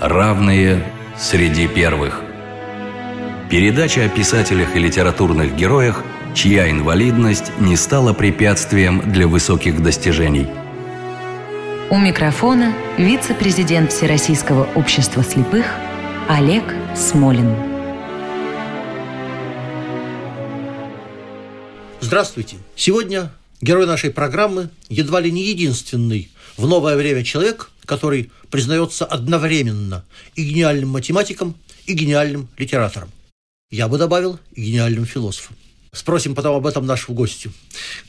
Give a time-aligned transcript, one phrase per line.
[0.00, 0.84] Равные
[1.16, 2.20] среди первых.
[3.48, 6.02] Передача о писателях и литературных героях,
[6.34, 10.48] чья инвалидность не стала препятствием для высоких достижений.
[11.90, 15.64] У микрофона вице-президент Всероссийского общества слепых
[16.28, 16.64] Олег
[16.96, 17.54] Смолин.
[22.00, 22.56] Здравствуйте!
[22.74, 23.30] Сегодня
[23.60, 30.04] герой нашей программы едва ли не единственный в новое время человек, который признается одновременно
[30.34, 33.10] и гениальным математиком, и гениальным литератором.
[33.70, 35.56] Я бы добавил и гениальным философом.
[35.92, 37.52] Спросим потом об этом нашего гостю.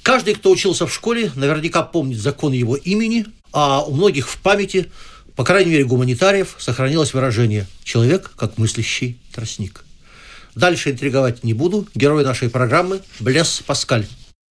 [0.01, 4.91] Каждый, кто учился в школе, наверняка помнит закон его имени, а у многих в памяти,
[5.35, 9.85] по крайней мере, гуманитариев, сохранилось выражение «человек как мыслящий тростник».
[10.55, 11.87] Дальше интриговать не буду.
[11.93, 14.07] Герой нашей программы– Блес Паскаль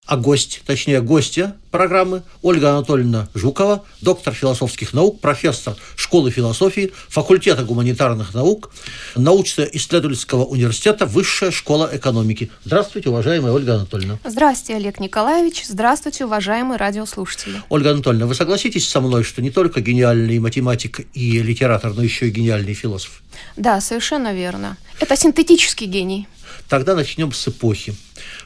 [0.07, 7.65] а гость, точнее гостья программы Ольга Анатольевна Жукова, доктор философских наук, профессор школы философии, факультета
[7.65, 8.71] гуманитарных наук,
[9.17, 12.51] научно-исследовательского университета, высшая школа экономики.
[12.65, 14.19] Здравствуйте, уважаемая Ольга Анатольевна.
[14.25, 15.65] Здравствуйте, Олег Николаевич.
[15.67, 17.63] Здравствуйте, уважаемые радиослушатели.
[17.71, 22.29] Ольга Анатольевна, вы согласитесь со мной, что не только гениальный математик и литератор, но еще
[22.29, 23.23] и гениальный философ?
[23.57, 24.77] Да, совершенно верно.
[25.01, 26.29] Это синтетический гений.
[26.69, 27.95] Тогда начнем с эпохи.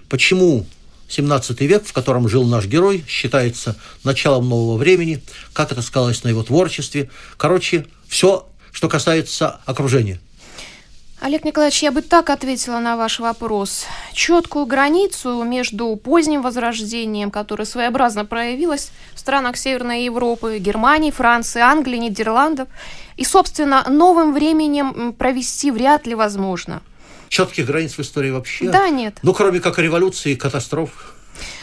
[0.08, 0.66] Почему
[1.08, 6.28] 17 век, в котором жил наш герой, считается началом нового времени, как это сказалось на
[6.28, 7.10] его творчестве.
[7.36, 10.20] Короче, все, что касается окружения.
[11.20, 13.86] Олег Николаевич, я бы так ответила на ваш вопрос.
[14.12, 21.96] Четкую границу между поздним возрождением, которое своеобразно проявилось в странах Северной Европы, Германии, Франции, Англии,
[21.96, 22.68] Нидерландов,
[23.16, 26.82] и, собственно, новым временем провести вряд ли возможно–
[27.28, 28.68] четких границ в истории вообще?
[28.68, 29.18] Да, нет.
[29.22, 31.14] Ну, кроме как революции и катастроф.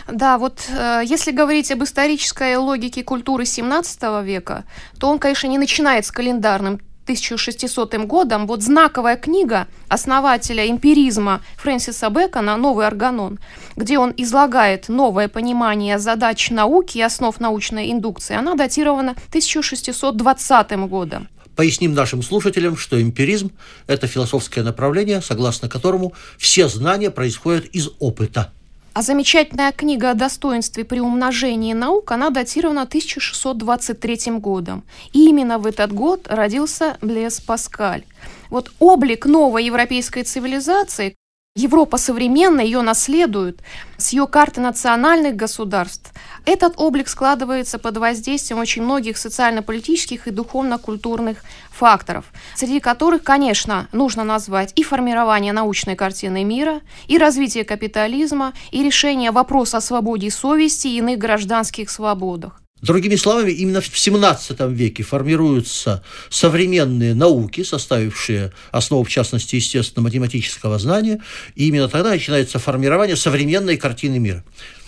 [0.08, 4.64] Да, вот э, если говорить об исторической логике культуры 17 века,
[5.00, 8.48] то он, конечно, не начинает с календарным 1600 годом.
[8.48, 13.40] Вот знаковая книга основателя эмпиризма Фрэнсиса Бэкона «Новый органон»,
[13.76, 21.28] где он излагает новое понимание задач науки и основ научной индукции, она датирована 1620 годом.
[21.56, 23.52] Поясним нашим слушателям, что эмпиризм–
[23.88, 28.52] это философское направление, согласно которому все знания происходят из опыта.
[28.94, 34.86] А замечательная книга о достоинстве при умножении наук, она датирована 1623 годом.
[35.12, 38.04] И именно в этот год родился Блес Паскаль.
[38.50, 41.16] Вот облик новой европейской цивилизации,
[41.58, 43.62] Европа современная, ее наследуют
[43.96, 46.12] с ее карты национальных государств.
[46.46, 54.26] Этот облик складывается под воздействием очень многих социально-политических и духовно-культурных факторов, среди которых, конечно, нужно
[54.26, 60.88] назвать и формирование научной картины мира, и развитие капитализма, и решение вопроса о свободе совести
[60.88, 62.65] и иных гражданских свободах.
[62.86, 71.20] Другими словами, именно в XVII веке формируются современные науки, составившие основу, в частности, естественно-математического знания,
[71.56, 74.44] и именно тогда начинается формирование современной картины мира.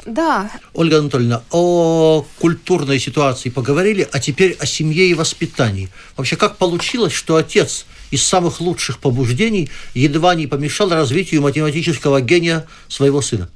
[0.06, 0.52] Да.
[0.75, 5.90] Ольга Анатольевна, о культурной ситуации поговорили, а теперь о семье и воспитании.
[6.16, 12.68] Вообще, как получилось, что отец из самых лучших побуждений едва не помешал развитию математического гения
[12.90, 13.50] своего сына?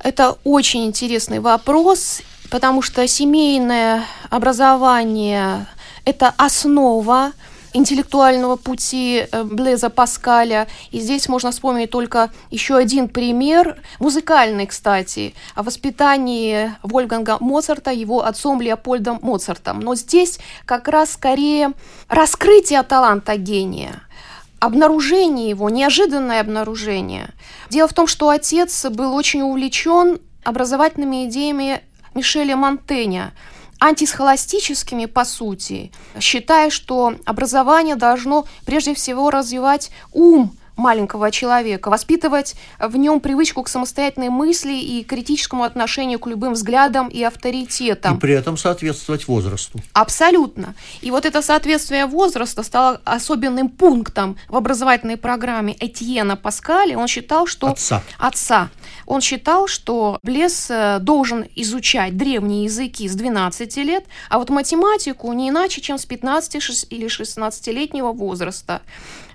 [0.00, 2.20] Это очень интересный вопрос,
[2.54, 5.66] потому что семейное образование–
[6.04, 7.32] это основа
[7.72, 10.68] интеллектуального пути э, Блеза Паскаля.
[10.92, 18.24] И здесь можно вспомнить только еще один пример, музыкальный, кстати, о воспитании Вольганга Моцарта его
[18.24, 19.80] отцом Леопольдом Моцартом.
[19.80, 21.72] Но здесь как раз скорее
[22.08, 24.00] раскрытие таланта гения–
[24.60, 27.30] обнаружение его, неожиданное обнаружение.
[27.68, 31.82] Дело в том, что отец был очень увлечен образовательными идеями
[32.14, 33.32] Мишеля Монтэня,
[33.80, 42.96] антисхоластическими по сути, считая, что образование должно прежде всего развивать ум маленького человека, воспитывать в
[42.96, 48.16] нем привычку к самостоятельной мысли и критическому отношению к любым взглядам и авторитетам.
[48.16, 49.80] И при этом соответствовать возрасту.
[49.92, 50.74] Абсолютно.
[51.00, 56.98] И вот это соответствие возраста стало особенным пунктом в образовательной программе Этьена Паскаля.
[56.98, 57.68] Он считал, что...
[57.68, 58.02] Отца.
[58.18, 58.70] Отца.
[59.06, 65.32] Он считал, что Блес э, должен изучать древние языки с 12 лет, а вот математику
[65.32, 66.54] не иначе, чем с 15
[66.90, 68.82] или 16-летнего возраста.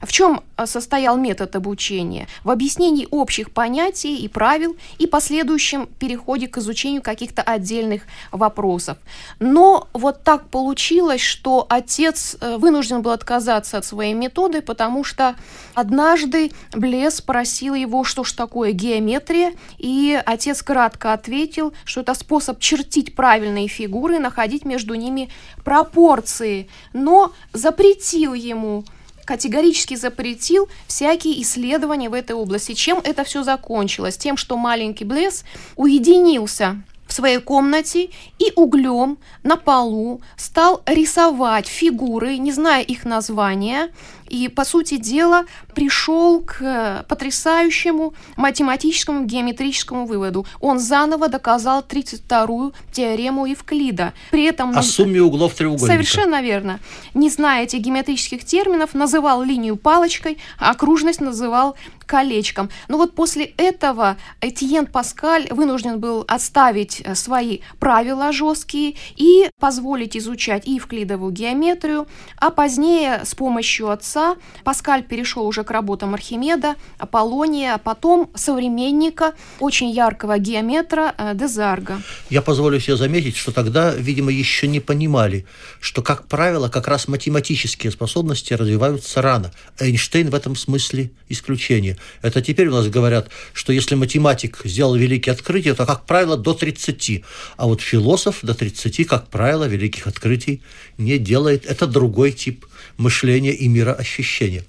[0.02, 2.28] В чем э, состоял метод обучения?
[2.44, 8.98] В объяснении общих понятий и правил и последующем переходе к изучению каких-то отдельных вопросов.
[9.40, 15.36] Но вот так получилось, что отец э, вынужден был отказаться от своей методы, потому что
[15.74, 22.60] однажды Блес спросил его, что ж такое геометрия, и отец кратко ответил, что это способ
[22.60, 25.30] чертить правильные фигуры находить между ними
[25.64, 28.86] пропорции, но запретил ему
[29.30, 32.74] категорически запретил всякие исследования в этой области.
[32.74, 34.18] Чем это все закончилось?
[34.18, 35.44] Тем, что маленький Блесс
[35.76, 38.10] уединился в своей комнате
[38.40, 43.92] и углем на полу стал рисовать фигуры, не зная их названия,
[44.30, 50.46] и, по сути дела, пришел к потрясающему математическому геометрическому выводу.
[50.60, 54.14] Он заново доказал 32-ю теорему Евклида.
[54.32, 54.78] При этом...
[54.78, 55.94] О сумме углов треугольника.
[55.94, 56.80] Совершенно верно.
[57.14, 62.70] Не зная этих геометрических терминов, называл линию палочкой, а окружность называл колечком.
[62.88, 70.18] Но вот после этого Этьен Паскаль вынужден был отставить э, свои правила жесткие и позволить
[70.18, 74.19] изучать и евклидовую геометрию, а позднее с помощью отца
[74.64, 82.02] Паскаль перешел уже к работам Архимеда, Аполлония, а потом современника, очень яркого геометра э, Дезарга.
[82.30, 85.46] Я позволю себе заметить, что тогда, видимо, еще не понимали,
[85.80, 89.52] что, как правило, как раз математические способности развиваются рано.
[89.80, 91.98] Эйнштейн в этом смысле исключение.
[92.22, 96.54] Это теперь у нас говорят, что если математик сделал великие открытия, то, как правило, до
[96.54, 97.24] 30.
[97.58, 100.62] А вот философ до 30, как правило, великих открытий
[100.98, 101.66] не делает.
[101.66, 102.66] Это другой тип
[102.98, 103.68] мышления и
[104.10, 104.64] мироощущения.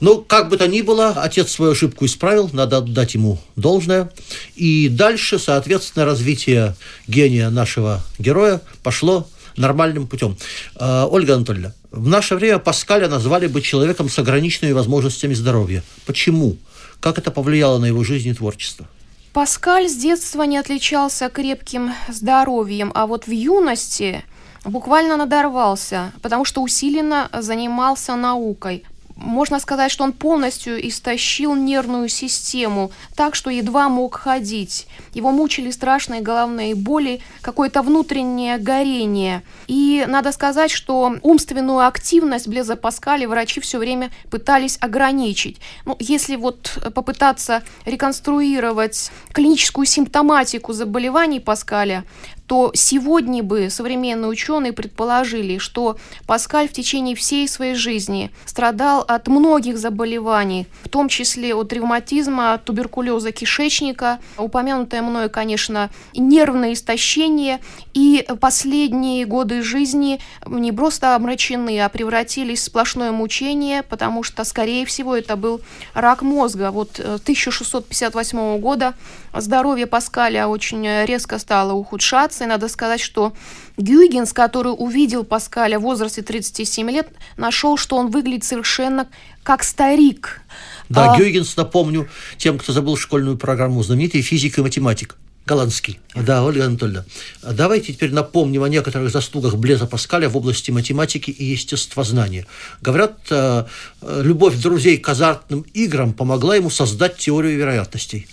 [0.00, 4.10] Ну, как бы то ни было, отец свою ошибку исправил, надо отдать ему должное.
[4.54, 6.76] И дальше, соответственно, развитие
[7.08, 9.26] гения нашего героя пошло
[9.56, 10.36] нормальным путем.
[10.74, 15.82] А, Ольга Анатольевна, в наше время Паскаля назвали бы человеком с ограниченными возможностями здоровья.
[16.04, 16.58] Почему?
[17.00, 18.86] Как это повлияло на его жизнь и творчество?
[19.32, 24.24] Паскаль с детства не отличался крепким здоровьем, а вот в юности
[24.66, 28.84] буквально надорвался, потому что усиленно занимался наукой
[29.16, 34.86] можно сказать, что он полностью истощил нервную систему, так что едва мог ходить.
[35.14, 39.42] Его мучили страшные головные боли, какое-то внутреннее горение.
[39.66, 45.56] И надо сказать, что умственную активность Блеза Паскаля врачи все время пытались ограничить.
[45.86, 52.04] Ну, если вот попытаться реконструировать клиническую симптоматику заболеваний Паскаля,
[52.46, 55.96] то сегодня бы современные ученые предположили, что
[56.26, 62.54] Паскаль в течение всей своей жизни страдал от многих заболеваний, в том числе от ревматизма,
[62.54, 67.60] от туберкулеза кишечника, упомянутое мною, конечно, нервное истощение,
[67.94, 74.86] и последние годы жизни не просто омрачены, а превратились в сплошное мучение, потому что, скорее
[74.86, 75.60] всего, это был
[75.94, 76.70] рак мозга.
[76.70, 78.94] Вот 1658 э, года
[79.34, 82.44] здоровье Паскаля очень резко стало ухудшаться, информации.
[82.44, 83.32] Надо сказать, что
[83.76, 89.08] Гюйгенс, который увидел Паскаля в возрасте 37 лет, нашел, что он выглядит совершенно
[89.42, 90.40] как старик.
[90.88, 91.18] Да, а...
[91.18, 95.16] Гюйгенс, напомню, тем, кто забыл школьную программу, знаменитый физик и математик.
[95.46, 96.00] Голландский.
[96.16, 97.04] Да, Ольга Анатольевна.
[97.40, 102.46] Давайте теперь напомним о некоторых заслугах Блеза Паскаля в области математики и естествознания.
[102.82, 103.64] Говорят, э,
[104.02, 108.26] любовь друзей к азартным играм помогла ему создать теорию вероятностей.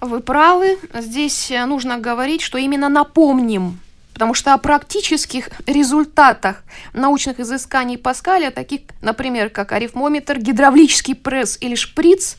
[0.00, 0.78] Вы правы.
[0.94, 3.80] Здесь э, нужно говорить, что именно напомним
[4.18, 11.76] Потому что о практических результатах научных изысканий Паскаля, таких, например, как арифмометр, гидравлический пресс или
[11.76, 12.36] шприц,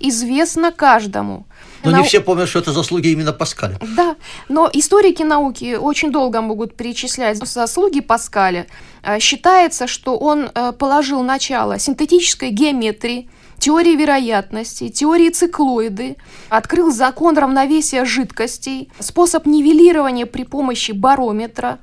[0.00, 1.46] известно каждому.
[1.84, 2.02] Но Нау...
[2.02, 3.78] не все помнят, что это заслуги именно Паскаля.
[3.96, 4.16] Да,
[4.48, 8.66] но историки науки очень долго могут перечислять заслуги Паскаля.
[9.02, 16.16] Э, считается, что он э, положил начало синтетической геометрии, теории вероятности, теории циклоиды,
[16.48, 21.78] открыл закон равновесия жидкостей, способ нивелирования при помощи барометра,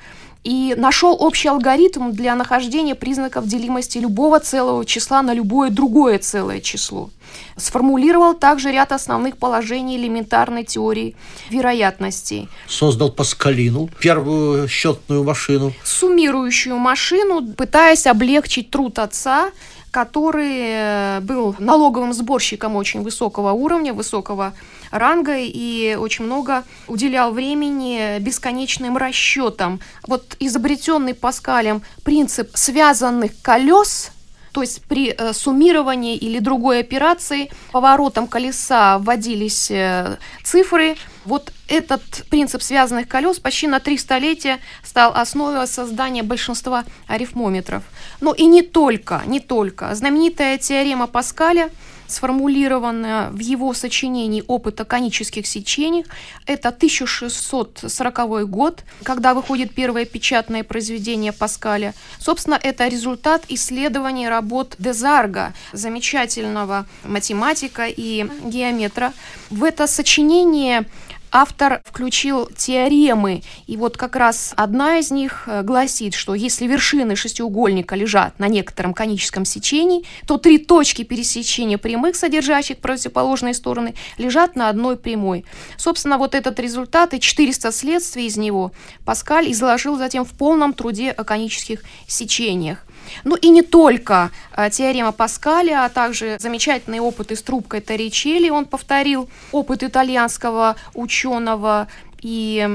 [0.48, 6.62] и нашел общий алгоритм для нахождения признаков делимости любого целого числа на любое другое целое
[6.62, 7.10] число.
[7.58, 11.18] Сформулировал также ряд основных положений элементарной теории
[11.50, 12.48] вероятностей.
[12.66, 15.74] Создал Паскалину, первую счетную машину.
[15.84, 19.52] Суммирующую машину, пытаясь облегчить труд отца
[19.90, 24.54] который э, был налоговым сборщиком очень высокого уровня, высокого
[24.92, 29.80] ранга и очень много уделял времени бесконечным расчетам.
[30.08, 34.12] Вот изобретенный Паскалем принцип связанных колес–
[34.58, 40.96] то есть при э, суммировании или другой операции поворотом колеса вводились э, цифры.
[41.26, 47.84] Вот этот принцип связанных колес почти на три столетия стал основой создания большинства арифмометров.
[48.20, 49.94] Но и не только, не только.
[49.94, 51.70] Знаменитая теорема Паскаля
[52.08, 56.08] сформулировано в его сочинении «Опыт о конических сечениях».
[56.46, 61.94] Это 1640 год, когда выходит первое печатное произведение Паскаля.
[62.20, 69.14] Собственно, это результат исследований работ Дезарга, замечательного математика и геометра.
[69.50, 70.86] В это сочинение
[71.32, 77.16] автор включил теоремы, и вот как раз одна из них э, гласит, что если вершины
[77.16, 84.56] шестиугольника лежат на некотором коническом сечении, то три точки пересечения прямых, содержащих противоположные стороны, лежат
[84.56, 85.46] на одной прямой.
[85.78, 88.72] Собственно, вот этот результат и 400 следствий из него
[89.06, 92.87] Паскаль изложил затем в полном труде о конических сечениях.
[93.24, 98.66] Ну и не только а, теорема Паскаля, а также замечательные опыты с трубкой Торричелли он
[98.66, 101.88] повторил, опыт итальянского ученого
[102.22, 102.68] и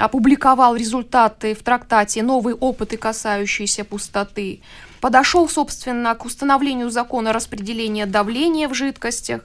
[0.00, 4.60] опубликовал результаты в трактате «Новые опыты, касающиеся пустоты».
[5.00, 9.42] Подошел, собственно, к установлению закона распределения давления в жидкостях.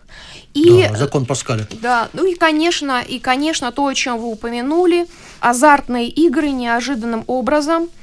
[0.56, 1.68] И, да, закон Паскаля.
[1.80, 5.06] Да, ну и, конечно, и, конечно, то, о чем вы упомянули,
[5.42, 7.90] азартные игры неожиданным образом–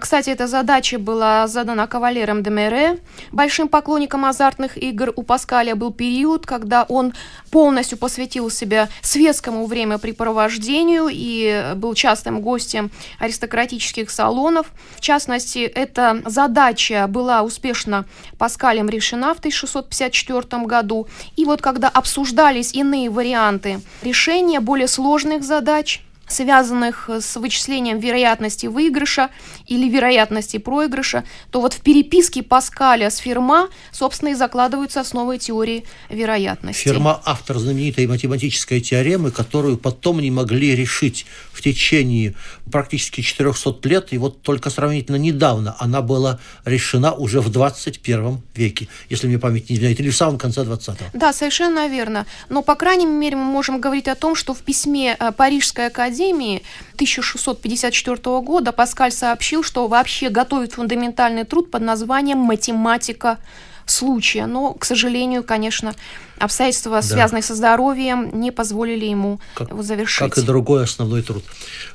[0.00, 2.98] кстати, эта задача была задана кавалером де.
[3.32, 7.14] Большим поклонником азартных игр у Паскаля был период, когда он
[7.50, 14.66] полностью посвятил себя светскому времяпрепровождению и был частым гостем аристократических салонов.
[14.96, 18.04] В частности, эта задача была успешно
[18.38, 21.08] Паскалем решена в 1654 году.
[21.36, 29.30] И вот когда обсуждались иные варианты решения более сложных задач– связанных с вычислением вероятности выигрыша
[29.70, 35.84] или вероятности проигрыша, то вот в переписке Паскаля с Ферма, собственно, и закладываются основы теории
[36.08, 36.84] вероятности.
[36.84, 42.34] Ферма– автор знаменитой математической теоремы, которую потом не могли решить в течение
[42.70, 48.88] практически 400 лет, и вот только сравнительно недавно она была решена уже в 21 веке,
[49.08, 51.06] если мне память не изменяет, или в самом конце 20-го.
[51.12, 52.26] Да, совершенно верно.
[52.48, 56.10] Но, по крайней мере, мы можем говорить о том, что в письме э, Парижской академии
[56.10, 56.62] Академии
[56.94, 63.38] 1654 года Паскаль сообщил, что вообще готовит фундаментальный труд под названием «Математика
[63.86, 64.46] случая».
[64.46, 65.94] Но, к сожалению, конечно,
[66.38, 67.02] обстоятельства, да.
[67.02, 70.18] связанные со здоровьем, не позволили ему как, его завершить.
[70.20, 71.44] Как и другой основной труд.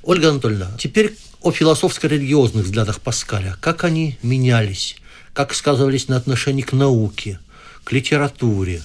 [0.03, 3.55] Ольга Анатольевна, теперь о философско-религиозных взглядах Паскаля.
[3.62, 4.98] Как они менялись?
[5.34, 7.39] Как сказывались на отношении к науке,
[7.84, 8.81] к литературе?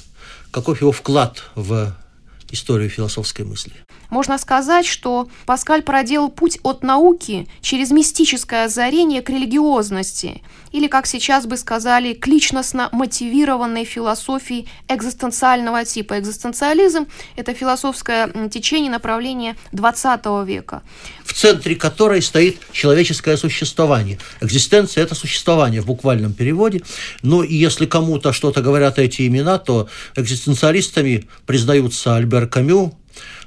[0.51, 1.95] Каков его вклад в
[2.51, 3.73] историю философской мысли?
[4.11, 11.07] Можно сказать, что Паскаль проделал путь от науки через мистическое озарение к религиозности, или, как
[11.07, 16.19] сейчас бы сказали, к личностно мотивированной философии экзистенциального типа.
[16.19, 20.83] Экзистенциализм– это философское течение направления XX века.
[21.25, 24.19] В центре которой стоит человеческое существование.
[24.41, 26.83] Экзистенция– это существование в буквальном переводе.
[27.23, 32.95] Но если кому-то что-то говорят эти имена, то экзистенциалистами признаются Альбер Камю,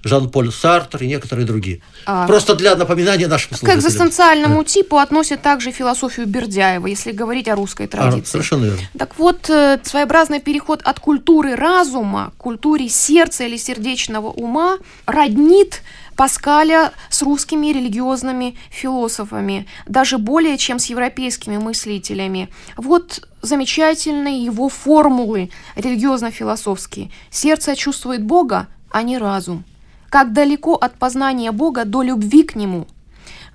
[0.04, 1.82] Жан-Поль Сартр и некоторые другие.
[2.06, 3.82] А, Просто для напоминания нашим слушателям.
[3.82, 8.22] К экзистенциальному типу относят также философию Бердяева, если говорить о русской а, традиции.
[8.22, 8.80] А, совершенно верно.
[8.98, 15.82] Так вот, э, своеобразный переход от культуры разума к культуре сердца или сердечного ума роднит
[16.16, 22.50] Паскаля с русскими религиозными философами, даже более чем с европейскими мыслителями.
[22.78, 27.12] Вот замечательные его формулы религиозно-философские.
[27.30, 29.66] Сердце чувствует Бога, а не разум
[30.14, 32.86] как далеко от познания Бога до любви к Нему.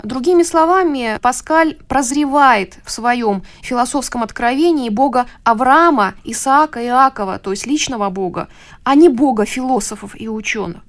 [0.02, 7.64] Другими словами, Паскаль прозревает в своем философском откровении Бога Авраама, Исаака и Иакова, то есть
[7.64, 8.48] личного Бога,
[8.82, 10.82] а не Бога философов и ученых.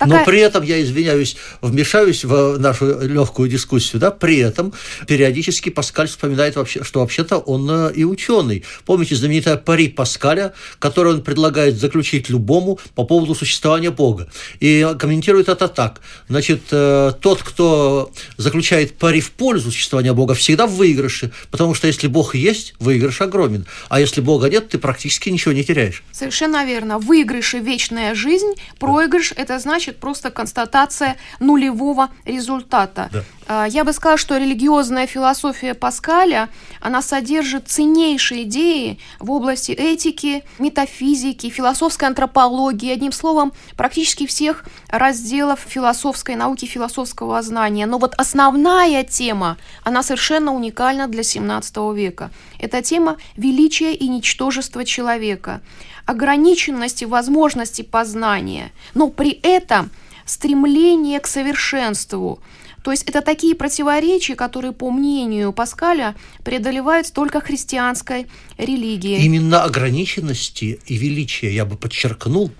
[0.00, 0.20] Такая...
[0.20, 4.72] Но при этом, я извиняюсь, вмешаюсь в нашу легкую дискуссию, да, при этом
[5.06, 8.64] периодически Паскаль вспоминает, вообще, что вообще-то он э, и ученый.
[8.86, 14.30] Помните знаменитое пари Паскаля, которое он предлагает заключить любому по поводу существования Бога.
[14.58, 16.00] И комментирует это так.
[16.28, 21.88] Значит, э, тот, кто заключает пари в пользу существования Бога, всегда в выигрыше, потому что
[21.88, 23.66] если Бог есть, выигрыш огромен.
[23.90, 26.02] А если Бога нет, ты практически ничего не теряешь.
[26.10, 26.98] Совершенно верно.
[26.98, 33.08] Выигрыш и вечная жизнь, проигрыш– это значит значит просто констатация нулевого результата.
[33.12, 33.24] Да.
[33.48, 36.48] А, я бы сказала, что религиозная философия Паскаля,
[36.80, 45.60] она содержит ценнейшие идеи в области этики, метафизики, философской антропологии, одним словом, практически всех разделов
[45.68, 47.86] философской науки, философского знания.
[47.86, 52.30] Но вот основная тема, она совершенно уникальна для 17 века.
[52.60, 55.60] Это тема величия и ничтожества человека
[56.06, 59.90] ограниченности возможностей познания, но при этом
[60.24, 62.40] стремление к совершенству.
[62.82, 66.14] То есть это такие противоречия, которые, по мнению Паскаля,
[66.44, 68.26] преодолеваются только христианской
[68.56, 69.22] религией.
[69.22, 72.50] Именно ограниченности и величия я бы подчеркнул.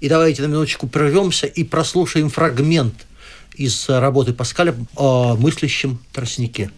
[0.00, 3.06] И давайте на минуточку прервемся и прослушаем фрагмент
[3.54, 6.70] из работы Паскаля о мыслящем тростнике.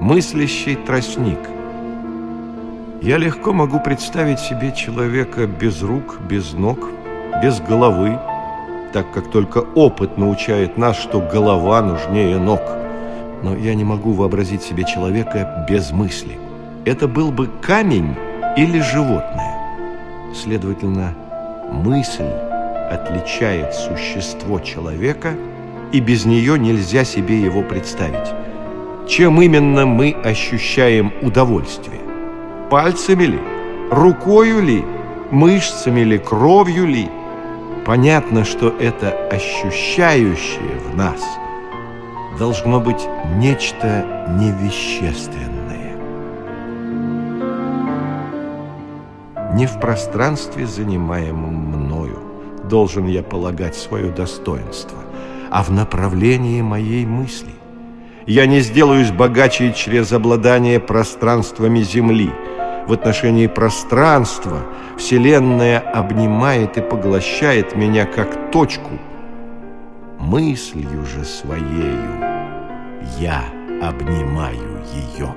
[0.00, 1.57] Мыслящий тростник.
[3.00, 6.90] Я легко могу представить себе человека без рук, без ног,
[7.40, 8.18] без головы,
[8.92, 12.60] так как только опыт научает нас, что голова нужнее ног.
[13.44, 16.40] Но я не могу вообразить себе человека без мысли.
[16.86, 18.16] Это был бы камень
[18.56, 19.54] или животное.
[20.34, 21.14] Следовательно,
[21.70, 22.32] мысль
[22.90, 25.34] отличает существо человека,
[25.92, 28.34] и без нее нельзя себе его представить.
[29.08, 32.07] Чем именно мы ощущаем удовольствие?
[32.70, 33.40] Пальцами ли?
[33.90, 34.84] Рукою ли?
[35.30, 36.18] Мышцами ли?
[36.18, 37.08] Кровью ли?
[37.86, 41.22] Понятно, что это ощущающее в нас
[42.38, 45.96] должно быть нечто невещественное.
[49.54, 52.18] Не в пространстве, занимаемом мною,
[52.64, 54.98] должен я полагать свое достоинство,
[55.50, 57.52] а в направлении моей мысли.
[58.26, 62.30] Я не сделаюсь богаче через обладание пространствами Земли–
[62.88, 64.62] в отношении пространства
[64.96, 68.98] Вселенная обнимает и поглощает меня как точку.
[70.18, 72.18] Мыслью же своею
[73.18, 73.44] я
[73.82, 75.34] обнимаю ее.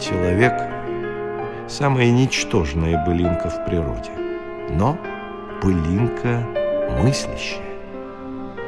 [0.00, 0.54] Человек–
[1.68, 4.10] самая ничтожная былинка в природе,
[4.70, 4.96] но
[5.62, 6.42] былинка
[6.98, 7.67] мыслящая.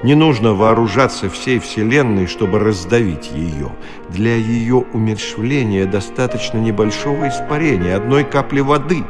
[0.02, 3.70] Не нужно вооружаться всей Вселенной, чтобы раздавить ее.
[4.08, 9.04] Для ее умерщвления достаточно небольшого испарения, одной капли воды.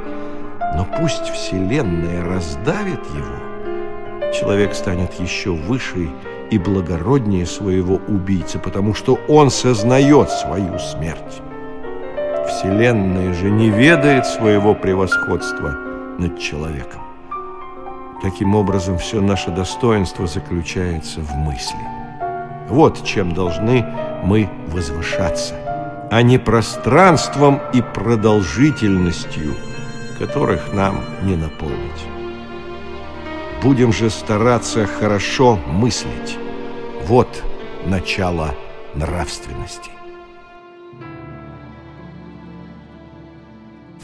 [0.75, 6.11] Но пусть Вселенная раздавит его, человек станет еще выше
[6.51, 11.41] и благороднее своего убийцы, потому что он сознает свою смерть.
[12.49, 15.71] Вселенная же не ведает своего превосходства
[16.19, 17.10] над человеком.
[18.23, 21.79] Таким образом, все наше достоинство заключается в мысли.
[22.69, 23.85] Вот чем должны
[24.23, 25.55] мы возвышаться,
[26.11, 29.55] а не пространством и продолжительностью,
[30.19, 32.05] которых нам не наполнить.
[33.63, 36.37] Будем же стараться хорошо мыслить.
[37.07, 37.43] Вот
[37.87, 38.55] начало
[38.95, 39.91] нравственности.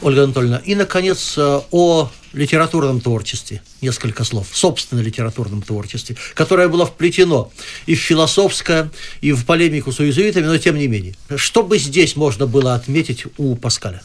[0.01, 6.85] Ольга Анатольевна, и, наконец, э, о литературном творчестве, несколько слов, собственно литературном творчестве, которое было
[6.85, 7.51] вплетено
[7.85, 8.89] и в философское,
[9.21, 11.15] и в полемику с уезуитами, но тем не менее.
[11.35, 14.01] Что бы здесь можно было отметить у Паскаля?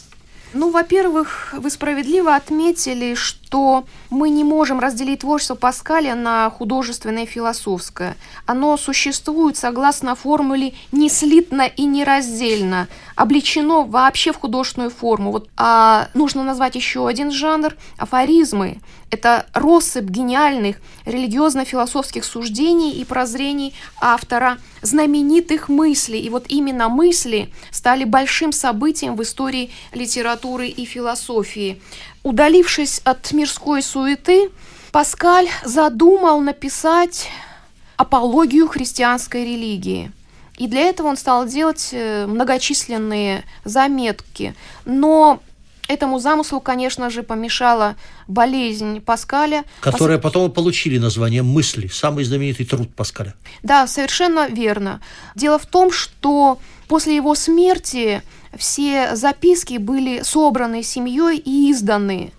[0.54, 7.26] Ну, во-первых, вы справедливо отметили, что мы не можем разделить творчество Паскаля на художественное и
[7.26, 8.16] философское.
[8.44, 15.32] Оно существует согласно формуле «не слитно и нераздельно», обличено вообще в художественную форму.
[15.32, 18.78] Вот, а нужно назвать еще один жанр– афоризмы.
[19.10, 26.20] Это россыпь гениальных религиозно-философских суждений и прозрений автора, знаменитых мыслей.
[26.20, 31.80] И вот именно мысли стали большим событием в истории литературы и философии.
[32.22, 34.50] Удалившись от мирской суеты,
[34.92, 37.28] Паскаль задумал написать
[37.96, 40.10] апологию христианской религии–
[40.62, 44.54] и для этого он стал делать э, многочисленные заметки.
[44.84, 45.40] Но
[45.88, 47.96] Этому замыслу, конечно же, помешала
[48.28, 49.64] болезнь Паскаля.
[49.80, 50.32] Которая Пас...
[50.32, 53.34] потом получили название «Мысли», самый знаменитый труд Паскаля.
[53.64, 55.00] Да, совершенно верно.
[55.34, 58.22] Дело в том, что после его смерти
[58.56, 62.32] все записки были собраны семьей и изданы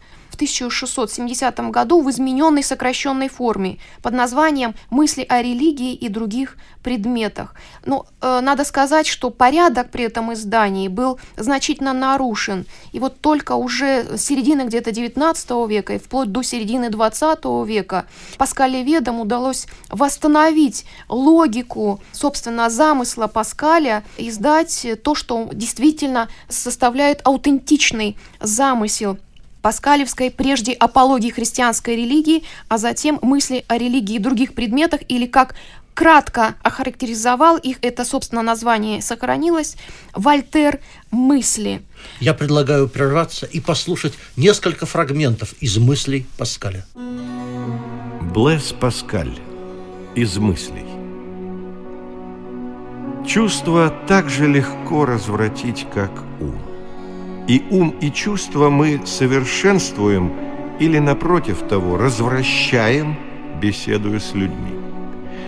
[0.44, 7.56] 1670 году в измененной сокращенной форме под названием «Мысли о религии и других предметах».
[7.86, 12.66] Но э, надо сказать, что порядок при этом издании был значительно нарушен.
[12.92, 18.06] И вот только уже с середины где-то 19 века и вплоть до середины 20 века
[18.38, 29.18] Паскалеведам удалось восстановить логику, собственно, замысла Паскаля, издать то, что действительно составляет аутентичный замысел
[29.64, 35.56] паскалевской прежде апологии христианской религии, а затем мысли о религии и других предметах, или как
[35.94, 39.78] кратко охарактеризовал их, это, собственно, название сохранилось,
[40.14, 40.80] Вольтер
[41.12, 41.82] «Мысли».
[42.20, 46.86] Я предлагаю прерваться и послушать несколько фрагментов из мыслей Паскаля.
[48.22, 49.40] Блэс Паскаль
[50.16, 50.86] из мыслей.
[53.26, 56.60] Чувство так же легко развратить, как ум.
[57.48, 60.32] И ум и чувства мы совершенствуем
[60.80, 63.16] или, напротив того, развращаем,
[63.62, 64.80] беседуя с людьми.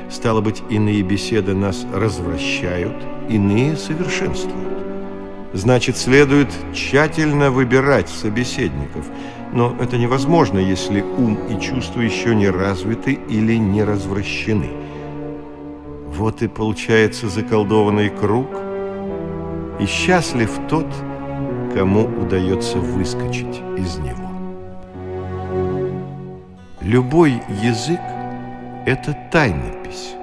[0.10, 2.96] Стало быть, иные беседы нас развращают,
[3.30, 4.76] иные совершенствуют.
[5.54, 9.06] Значит, следует тщательно выбирать собеседников.
[9.54, 14.70] Но это невозможно, если ум и чувства еще не развиты или не развращены.
[16.08, 18.48] Вот и получается заколдованный круг.
[19.80, 20.88] И счастлив тот,
[21.76, 24.30] кому удается выскочить из него.
[26.80, 28.00] Любой язык–
[28.86, 30.16] это тайнопись.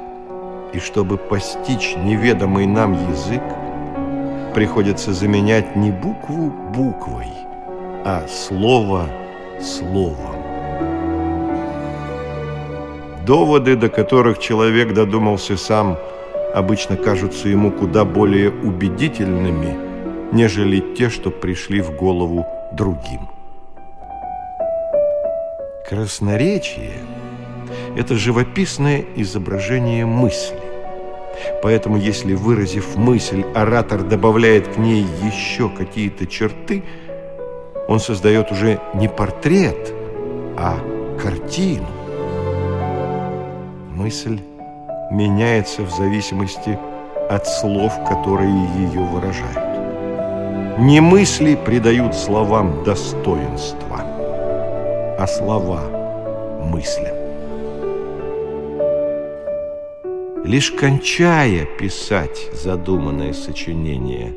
[0.73, 3.43] И чтобы постичь неведомый нам язык,
[4.55, 7.29] приходится заменять не букву буквой,
[8.07, 9.07] а слово
[9.61, 10.37] словом.
[13.27, 15.99] Доводы, до которых человек додумался сам,
[16.55, 19.92] обычно кажутся ему куда более убедительными,
[20.33, 23.29] нежели те, что пришли в голову другим.
[25.89, 26.95] Красноречие–
[27.97, 30.59] это живописное изображение мысли.
[31.63, 36.83] Поэтому, если, выразив мысль, оратор добавляет к ней еще какие-то черты,
[37.89, 39.93] он создает уже не портрет,
[40.57, 40.79] а
[41.21, 41.89] картину.
[43.95, 44.41] Мысль
[45.11, 46.79] меняется в зависимости
[47.29, 49.72] от слов, которые ее выражают.
[50.79, 54.01] Не мысли придают словам достоинства,
[55.19, 55.83] а слова
[56.65, 57.15] мыслям.
[60.45, 64.35] Лишь кончая писать задуманное сочинение,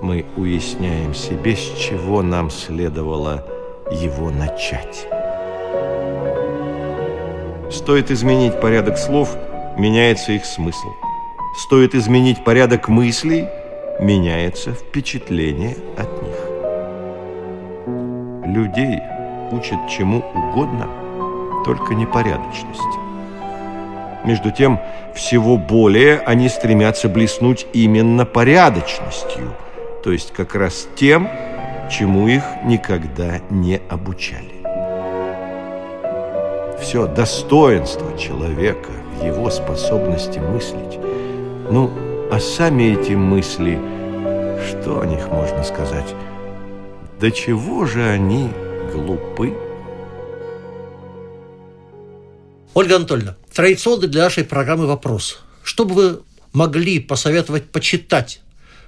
[0.00, 3.44] мы уясняем себе, с чего нам следовало
[3.92, 5.06] его начать.
[7.70, 9.36] Стоит изменить порядок слов,
[9.76, 10.88] меняется их смысл.
[11.58, 13.48] Стоит изменить порядок мыслей,
[14.00, 16.36] меняется впечатление от них.
[18.46, 19.00] Людей
[19.50, 20.88] учат чему угодно,
[21.64, 22.98] только непорядочности.
[24.24, 24.80] Между тем,
[25.14, 29.54] всего более они стремятся блеснуть именно порядочностью,
[30.04, 31.28] то есть как раз тем,
[31.90, 34.58] чему их никогда не обучали.
[36.80, 40.98] Все достоинство человека в его способности мыслить.
[41.70, 41.90] Ну,
[42.30, 43.78] а сами эти мысли,
[44.68, 46.14] что о них можно сказать?
[47.18, 48.50] До чего же они
[48.92, 49.54] глупы?
[52.74, 55.40] Ольга Анатольевна, традиционный для нашей программы вопрос.
[55.62, 56.20] Что бы вы
[56.52, 58.40] могли посоветовать почитать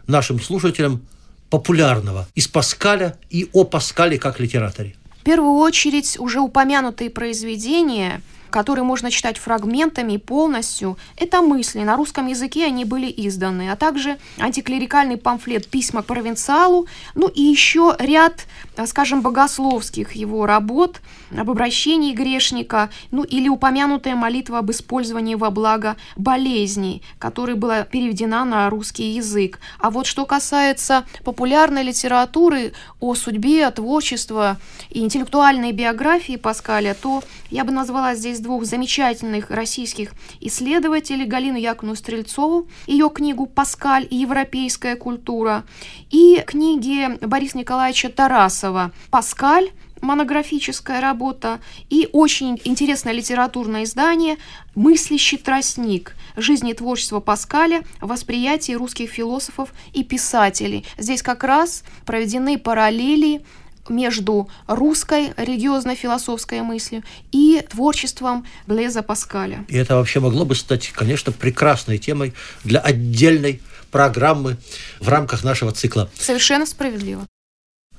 [0.07, 1.07] нашим слушателям
[1.49, 4.95] популярного из Паскаля и о Паскале как литераторе?
[5.21, 8.21] В первую очередь уже упомянутые произведения–
[8.51, 11.81] которые можно читать фрагментами полностью, это мысли.
[11.81, 17.43] На русском языке они были изданы, а также антиклерикальный памфлет «Письма к провинциалу», ну и
[17.43, 21.01] еще ряд, э, скажем, богословских его работ
[21.37, 28.45] об обращении грешника, ну или упомянутая молитва об использовании во благо болезней, которая была переведена
[28.45, 29.61] на русский язык.
[29.79, 34.59] А вот что касается популярной литературы о судьбе, творчества
[34.91, 41.97] и интеллектуальной биографии Паскаля, то я бы назвала здесь двух замечательных российских исследователей, Галину Яковлевну
[41.97, 45.65] Стрельцову, ее книгу «Паскаль и европейская культура»,
[46.11, 54.37] и книги Бориса Николаевича Тарасова «Паскаль», монографическая работа и очень интересное литературное издание
[54.75, 56.15] «Мыслящий тростник.
[56.37, 57.83] Жизнь и творчество Паскаля.
[58.01, 60.85] Восприятие русских философов и писателей».
[60.99, 63.43] Здесь как раз проведены параллели
[63.89, 69.65] между русской религиозно-философской мыслью и творчеством Блеза Паскаля.
[69.69, 72.33] И это вообще могло бы стать, конечно, прекрасной темой
[72.65, 73.61] для отдельной
[73.91, 74.57] программы
[75.01, 76.09] в рамках нашего цикла.
[76.15, 77.27] Совершенно справедливо.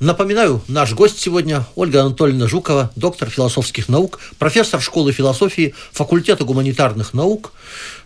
[0.02, 7.14] Напоминаю, наш гость сегодня Ольга Анатольевна Жукова, доктор философских наук, профессор школы философии факультета гуманитарных
[7.14, 7.54] наук,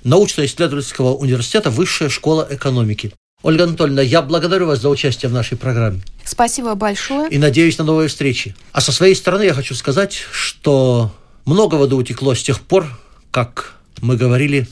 [0.04, 3.14] научно-исследовательского университета Высшая школа экономики.
[3.44, 6.02] Ольга Анатольевна, я благодарю вас за участие в нашей программе.
[6.26, 7.30] Спасибо большое.
[7.30, 8.58] И надеюсь на новые встречи.
[8.74, 12.88] А со своей стороны я хочу сказать, что много воды утекло с тех пор,
[13.32, 14.68] как мы говорили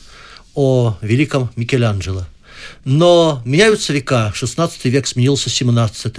[0.55, 2.25] о великом Микеланджело.
[2.85, 6.15] Но меняются века, 16 век сменился 17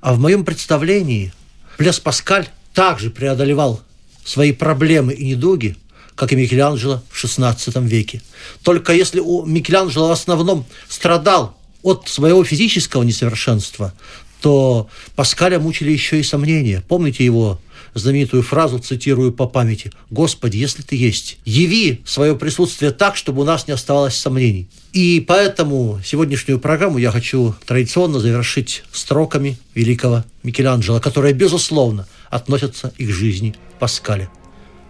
[0.00, 1.32] А в моем представлении
[1.78, 3.80] Блес Паскаль также преодолевал
[4.24, 5.76] свои проблемы и недуги,
[6.14, 8.22] как и Микеланджело в 16 веке.
[8.62, 13.94] Только если у Микеланджело в основном страдал от своего физического несовершенства,
[14.40, 16.82] то Паскаля мучили еще и сомнения.
[16.88, 17.60] Помните его
[17.94, 23.44] знаменитую фразу, цитирую по памяти, «Господи, если ты есть, яви свое присутствие так, чтобы у
[23.44, 24.68] нас не оставалось сомнений».
[24.92, 33.06] И поэтому сегодняшнюю программу я хочу традиционно завершить строками великого Микеланджело, которые, безусловно, относятся и
[33.06, 34.30] к жизни Паскаля.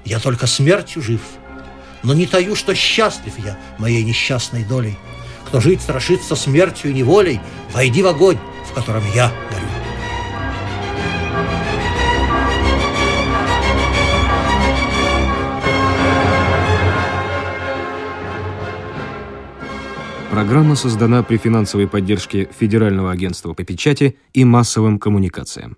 [0.04, 1.20] «Я только смертью жив,
[2.02, 4.96] но не таю, что счастлив я моей несчастной долей.
[5.46, 7.40] Кто жить страшится смертью и неволей,
[7.72, 8.38] войди в огонь,
[8.70, 9.66] в котором я горю.
[20.30, 25.76] Программа создана при финансовой поддержке Федерального агентства по печати и массовым коммуникациям.